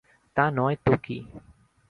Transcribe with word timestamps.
তা 0.37 0.45
নয় 0.51 0.77
তো 0.85 0.93
কী? 1.03 1.17